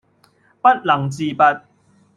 [0.63, 1.61] 不能自拔